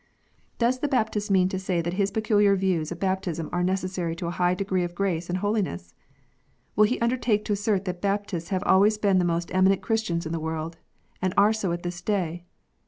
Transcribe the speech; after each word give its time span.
Does 0.57 0.79
the 0.79 0.87
Baptist 0.87 1.29
mean 1.29 1.47
to 1.49 1.59
say 1.59 1.79
that 1.79 1.93
his 1.93 2.09
peculiar 2.09 2.55
views 2.55 2.91
of 2.91 2.99
baptism 2.99 3.49
are 3.51 3.61
necessary 3.63 4.15
to 4.15 4.25
a 4.25 4.31
high 4.31 4.55
degree 4.55 4.83
of 4.83 4.95
grace 4.95 5.29
and 5.29 5.37
holiness? 5.37 5.93
Will 6.75 6.85
he 6.85 6.99
undertake 6.99 7.45
to 7.45 7.53
assert 7.53 7.85
that 7.85 8.01
Baptists 8.01 8.49
have 8.49 8.63
always 8.65 8.97
been 8.97 9.19
the 9.19 9.25
most 9.25 9.53
eminent 9.53 9.83
Christians 9.83 10.25
in 10.25 10.31
the 10.31 10.39
world, 10.39 10.77
and 11.21 11.35
are 11.37 11.53
so 11.53 11.71
at 11.71 11.83
this 11.83 12.01
day 12.01 12.45